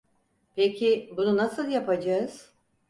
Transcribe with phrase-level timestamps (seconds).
[0.55, 2.51] Peki bunu nasıl yapacağız?